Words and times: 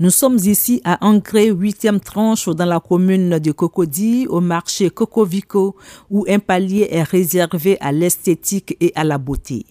Nous 0.00 0.08
sommes 0.08 0.38
ici 0.38 0.80
à 0.82 0.96
Angré, 1.06 1.52
8e 1.52 2.00
tranche, 2.00 2.48
dans 2.48 2.64
la 2.64 2.80
commune 2.80 3.38
de 3.38 3.52
Cocody, 3.52 4.26
au 4.30 4.40
marché 4.40 4.88
Cocovico, 4.88 5.76
où 6.08 6.24
un 6.26 6.38
palier 6.38 6.88
est 6.90 7.02
réservé 7.02 7.76
à 7.82 7.92
l'esthétique 7.92 8.78
et 8.80 8.92
à 8.94 9.04
la 9.04 9.18
beauté. 9.18 9.66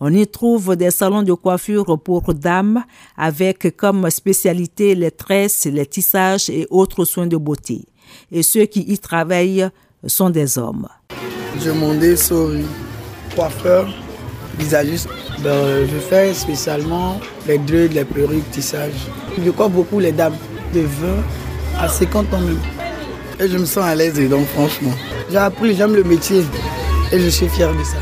On 0.00 0.12
y 0.12 0.26
trouve 0.26 0.74
des 0.74 0.90
salons 0.90 1.22
de 1.22 1.32
coiffure 1.32 1.96
pour 2.00 2.34
dames 2.34 2.82
avec 3.16 3.76
comme 3.76 4.10
spécialité 4.10 4.96
les 4.96 5.12
tresses, 5.12 5.66
les 5.66 5.86
tissages 5.86 6.50
et 6.50 6.66
autres 6.70 7.04
soins 7.04 7.28
de 7.28 7.36
beauté. 7.36 7.84
Et 8.32 8.42
ceux 8.42 8.64
qui 8.64 8.80
y 8.80 8.98
travaillent 8.98 9.68
sont 10.04 10.30
des 10.30 10.58
hommes. 10.58 10.88
Je 11.60 11.70
m'en 11.70 11.94
coiffeur, 13.32 13.86
visagiste. 14.58 15.08
Ben, 15.42 15.86
je 15.86 15.98
fais 15.98 16.34
spécialement 16.34 17.20
les 17.46 17.58
dreads, 17.58 17.94
les 17.94 18.04
perruques, 18.04 18.50
tissage. 18.50 19.06
Je 19.40 19.50
crois 19.50 19.68
beaucoup 19.68 20.00
les 20.00 20.10
dames 20.10 20.34
de 20.74 20.80
20 20.80 20.88
à 21.78 21.88
50 21.88 22.34
ans 22.34 22.40
même. 22.40 22.58
Et 23.38 23.48
je 23.48 23.56
me 23.56 23.64
sens 23.64 23.84
à 23.84 23.94
l'aise 23.94 24.18
donc 24.28 24.46
franchement. 24.46 24.90
J'ai 25.30 25.36
appris, 25.36 25.76
j'aime 25.76 25.94
le 25.94 26.02
métier 26.02 26.42
et 27.12 27.20
je 27.20 27.28
suis 27.28 27.48
fier 27.48 27.72
de 27.72 27.84
ça. 27.84 27.98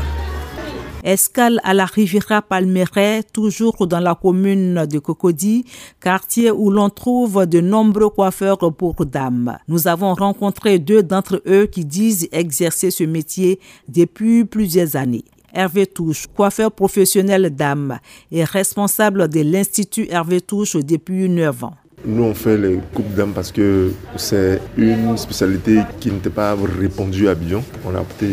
Escale 1.03 1.61
à 1.63 1.73
la 1.73 1.85
Riviera 1.85 2.41
Palmeraie, 2.41 3.21
toujours 3.31 3.85
dans 3.87 3.99
la 3.99 4.15
commune 4.15 4.85
de 4.87 4.97
Cocody, 4.99 5.63
quartier 6.01 6.51
où 6.51 6.71
l'on 6.71 6.89
trouve 6.89 7.45
de 7.45 7.61
nombreux 7.61 8.09
coiffeurs 8.09 8.57
pour 8.57 9.05
dames. 9.05 9.57
Nous 9.67 9.87
avons 9.87 10.15
rencontré 10.15 10.79
deux 10.79 11.03
d'entre 11.03 11.41
eux 11.47 11.67
qui 11.67 11.85
disent 11.85 12.27
exercer 12.31 12.89
ce 12.89 13.03
métier 13.03 13.59
depuis 13.87 14.43
plusieurs 14.43 14.95
années. 14.95 15.23
Hervé 15.57 15.87
Touche, 15.87 16.27
coiffeur 16.35 16.71
professionnel 16.71 17.49
d'âme 17.49 17.97
et 18.31 18.43
responsable 18.43 19.27
de 19.27 19.41
l'Institut 19.41 20.05
Hervé 20.07 20.39
Touche 20.39 20.75
depuis 20.75 21.27
9 21.27 21.63
ans. 21.63 21.73
Nous, 22.05 22.23
on 22.23 22.35
fait 22.35 22.59
les 22.59 22.79
coupes 22.93 23.11
d'âme 23.15 23.31
parce 23.33 23.51
que 23.51 23.91
c'est 24.17 24.61
une 24.77 25.17
spécialité 25.17 25.79
qui 25.99 26.11
n'était 26.11 26.29
pas 26.29 26.55
répandue 26.79 27.27
à 27.27 27.33
Billon. 27.33 27.63
On 27.83 27.95
a 27.95 28.01
opté 28.01 28.27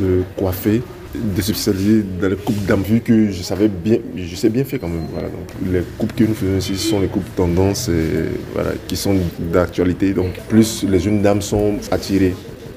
de 0.00 0.24
coiffer, 0.36 0.82
de 1.14 1.40
se 1.40 1.52
spécialiser 1.52 2.04
dans 2.20 2.28
les 2.28 2.34
coupes 2.34 2.66
d'âme 2.66 2.82
vu 2.82 3.00
que 3.00 3.30
je 3.30 3.42
savais 3.44 3.68
bien, 3.68 3.98
je 4.16 4.34
sais 4.34 4.50
bien 4.50 4.64
faire 4.64 4.80
quand 4.80 4.88
même. 4.88 5.06
Les 5.70 5.82
coupes 5.96 6.12
que 6.12 6.24
nous 6.24 6.34
faisons 6.34 6.58
ici 6.58 6.76
sont 6.76 6.98
les 6.98 7.06
coupes 7.06 7.36
tendances 7.36 7.88
voilà, 8.52 8.70
qui 8.88 8.96
sont 8.96 9.14
d'actualité. 9.38 10.12
Donc 10.12 10.32
plus 10.48 10.82
les 10.82 10.98
jeunes 10.98 11.22
dames 11.22 11.40
sont 11.40 11.76
attirées 11.92 12.34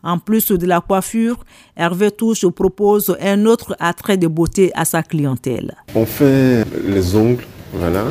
en 0.07 0.19
plus 0.19 0.51
de 0.51 0.65
la 0.65 0.79
coiffure, 0.79 1.43
Hervé 1.75 2.11
Touche 2.11 2.47
propose 2.47 3.15
un 3.21 3.45
autre 3.45 3.75
attrait 3.77 4.17
de 4.17 4.27
beauté 4.27 4.71
à 4.73 4.85
sa 4.85 5.03
clientèle. 5.03 5.75
On 5.93 6.05
fait 6.05 6.65
les 6.87 7.15
ongles, 7.15 7.43
voilà, 7.73 8.05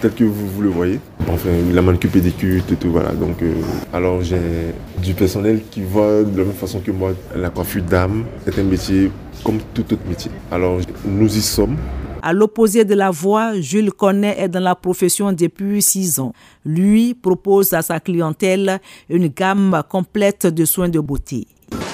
tel 0.00 0.12
que 0.12 0.24
vous, 0.24 0.48
vous 0.48 0.62
le 0.62 0.68
voyez. 0.68 1.00
Enfin, 1.28 1.50
la 1.72 1.80
manucure 1.80 2.10
pédicure, 2.10 2.62
tout, 2.66 2.74
tout 2.74 2.90
voilà. 2.90 3.12
Donc, 3.12 3.40
euh, 3.42 3.54
alors 3.92 4.20
j'ai 4.22 4.74
du 5.00 5.14
personnel 5.14 5.60
qui 5.70 5.82
voit 5.82 6.24
de 6.24 6.36
la 6.36 6.44
même 6.44 6.54
façon 6.54 6.80
que 6.80 6.90
moi 6.90 7.12
la 7.36 7.50
coiffure 7.50 7.82
d'âme 7.84 8.24
est 8.44 8.58
un 8.58 8.64
métier 8.64 9.10
comme 9.44 9.58
tout 9.72 9.92
autre 9.92 10.02
métier. 10.08 10.32
Alors 10.50 10.80
nous 11.06 11.36
y 11.36 11.40
sommes. 11.40 11.76
À 12.22 12.32
l'opposé 12.32 12.84
de 12.84 12.94
la 12.94 13.10
voix, 13.10 13.60
Jules 13.60 13.92
Connet 13.92 14.36
est 14.38 14.48
dans 14.48 14.60
la 14.60 14.74
profession 14.74 15.32
depuis 15.32 15.82
six 15.82 16.18
ans. 16.18 16.32
Lui 16.64 17.14
propose 17.14 17.72
à 17.72 17.82
sa 17.82 18.00
clientèle 18.00 18.80
une 19.08 19.28
gamme 19.28 19.82
complète 19.88 20.46
de 20.46 20.64
soins 20.64 20.88
de 20.88 21.00
beauté. 21.00 21.46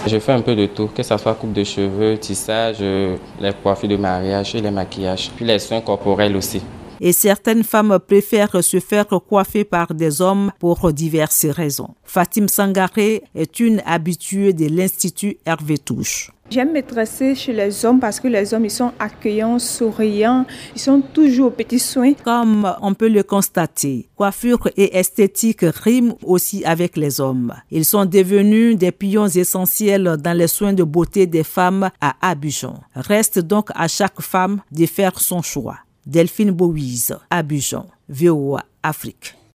Je 0.07 0.19
fais 0.19 0.33
un 0.33 0.41
peu 0.41 0.55
de 0.55 0.67
tout, 0.67 0.89
que 0.89 1.03
ce 1.03 1.17
soit 1.17 1.35
coupe 1.35 1.53
de 1.53 1.65
cheveux, 1.65 2.17
tissage, 2.19 2.77
euh, 2.81 3.17
les 3.41 3.53
coiffures 3.53 3.89
de 3.89 3.97
mariage 3.97 4.55
et 4.55 4.61
les 4.61 4.71
maquillages, 4.71 5.31
puis 5.35 5.45
les 5.45 5.59
soins 5.59 5.81
corporels 5.81 6.37
aussi. 6.37 6.63
Et 7.01 7.13
certaines 7.13 7.65
femmes 7.65 7.99
préfèrent 8.07 8.63
se 8.63 8.81
faire 8.81 9.07
coiffer 9.07 9.65
par 9.65 9.93
des 9.95 10.23
hommes 10.23 10.53
pour 10.59 10.93
diverses 10.93 11.47
raisons. 11.47 11.95
Fatim 12.05 12.49
Sangaré 12.49 13.23
est 13.35 13.61
une 13.61 13.83
habituée 13.85 14.53
de 14.53 14.67
l'Institut 14.67 15.39
Hervé 15.45 15.79
Touche. 15.79 16.31
J'aime 16.51 16.73
me 16.73 16.83
tresser 16.83 17.35
chez 17.35 17.53
les 17.53 17.85
hommes 17.85 17.99
parce 17.99 18.21
que 18.21 18.29
les 18.29 18.53
hommes, 18.53 18.67
ils 18.67 18.71
sont 18.71 18.93
accueillants, 18.99 19.59
souriants, 19.59 20.45
ils 20.75 20.81
sont 20.81 21.01
toujours 21.01 21.47
aux 21.47 21.51
petits 21.51 21.79
soins. 21.79 22.13
Comme 22.23 22.71
on 22.83 22.93
peut 22.95 23.09
le 23.09 23.23
constater, 23.23 24.09
coiffure 24.15 24.69
et 24.77 24.97
esthétique 24.97 25.63
riment 25.63 26.15
aussi 26.23 26.65
avec 26.65 26.97
les 26.97 27.21
hommes. 27.21 27.55
Ils 27.71 27.87
sont 27.87 28.05
devenus 28.05 28.77
des 28.77 28.93
pions 28.93 29.27
essentiels 29.27 30.17
dans 30.19 30.37
les 30.37 30.49
soins 30.49 30.75
de 30.75 30.85
beauté 30.85 31.27
des 31.27 31.45
femmes 31.45 31.91
à 32.01 32.15
Abidjan. 32.21 32.79
Reste 32.95 33.39
donc 33.39 33.71
à 33.75 33.89
chaque 33.89 34.21
femme 34.21 34.61
de 34.71 34.85
faire 34.87 35.19
son 35.19 35.41
choix. 35.41 35.79
Delphine 36.07 36.51
Bouise, 36.51 37.17
Abidjan, 37.31 37.87
VOA 38.09 38.63
Afrique. 38.83 39.35